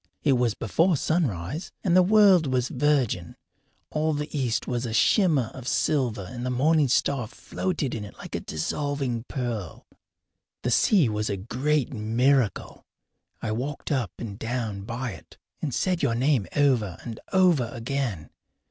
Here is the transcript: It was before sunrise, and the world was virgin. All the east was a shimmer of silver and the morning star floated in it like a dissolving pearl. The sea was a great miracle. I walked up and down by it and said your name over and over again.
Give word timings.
It 0.23 0.33
was 0.33 0.55
before 0.55 0.97
sunrise, 0.97 1.71
and 1.83 1.95
the 1.95 2.01
world 2.01 2.47
was 2.47 2.69
virgin. 2.69 3.35
All 3.91 4.13
the 4.15 4.35
east 4.35 4.65
was 4.67 4.87
a 4.87 4.93
shimmer 4.95 5.51
of 5.53 5.67
silver 5.67 6.25
and 6.27 6.43
the 6.43 6.49
morning 6.49 6.87
star 6.87 7.27
floated 7.27 7.93
in 7.93 8.03
it 8.03 8.17
like 8.17 8.33
a 8.33 8.39
dissolving 8.39 9.25
pearl. 9.27 9.85
The 10.63 10.71
sea 10.71 11.07
was 11.07 11.29
a 11.29 11.37
great 11.37 11.93
miracle. 11.93 12.83
I 13.43 13.51
walked 13.51 13.91
up 13.91 14.11
and 14.17 14.39
down 14.39 14.85
by 14.85 15.11
it 15.11 15.37
and 15.61 15.71
said 15.71 16.01
your 16.01 16.15
name 16.15 16.47
over 16.55 16.97
and 17.03 17.19
over 17.31 17.69
again. 17.71 18.31